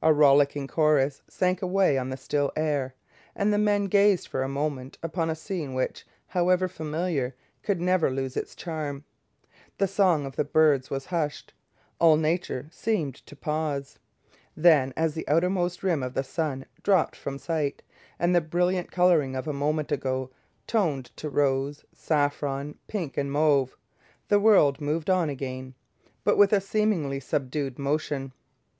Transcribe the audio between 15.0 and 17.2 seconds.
the outermost rim of the sun dropped